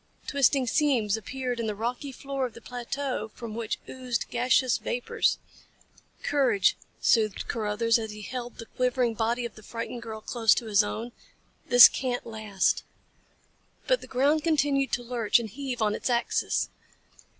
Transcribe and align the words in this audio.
Twisting 0.25 0.65
seams 0.65 1.15
appeared 1.15 1.59
in 1.59 1.67
the 1.67 1.75
rocky 1.75 2.11
floor 2.11 2.47
of 2.47 2.55
the 2.55 2.59
plateau 2.59 3.29
from 3.35 3.53
which 3.53 3.77
oozed 3.87 4.31
gaseous 4.31 4.79
vapors. 4.79 5.37
"Courage," 6.23 6.75
soothed 6.99 7.47
Carruthers 7.47 7.99
as 7.99 8.09
he 8.09 8.23
held 8.23 8.57
the 8.57 8.65
quivering 8.65 9.13
body 9.13 9.45
of 9.45 9.53
the 9.53 9.61
frightened 9.61 10.01
girl 10.01 10.19
close 10.19 10.55
to 10.55 10.65
his 10.65 10.83
own. 10.83 11.11
"This 11.67 11.87
can't 11.87 12.25
last." 12.25 12.81
But 13.85 14.01
the 14.01 14.07
ground 14.07 14.43
continued 14.43 14.91
to 14.93 15.03
lurch 15.03 15.37
and 15.37 15.47
heave 15.47 15.83
on 15.83 15.93
its 15.93 16.09
axis. 16.09 16.69